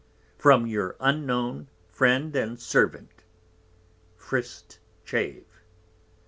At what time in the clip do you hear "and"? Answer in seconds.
2.35-2.59